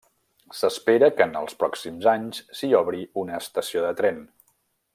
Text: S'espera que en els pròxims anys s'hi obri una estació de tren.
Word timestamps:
S'espera 0.59 1.09
que 1.19 1.27
en 1.31 1.37
els 1.41 1.57
pròxims 1.59 2.07
anys 2.13 2.39
s'hi 2.61 2.71
obri 2.81 3.05
una 3.25 3.37
estació 3.45 3.85
de 3.85 3.93
tren. 4.01 4.19